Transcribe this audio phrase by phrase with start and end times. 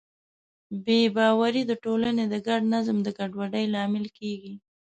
[0.85, 4.53] بې باورۍ د ټولنې د ګډ نظم د ګډوډۍ لامل کېږي.